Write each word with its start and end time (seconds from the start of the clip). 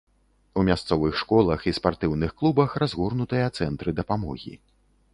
У 0.61 0.63
мясцовых 0.69 1.19
школах 1.23 1.67
і 1.71 1.75
спартыўных 1.79 2.31
клубах 2.41 2.69
разгорнутыя 2.85 3.47
цэнтры 3.63 3.99
дапамогі. 4.05 4.53